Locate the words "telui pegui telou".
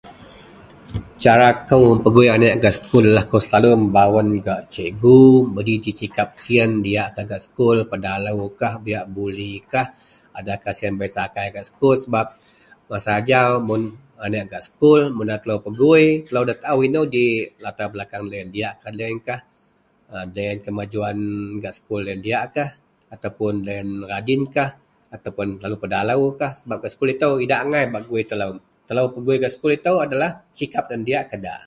15.41-16.43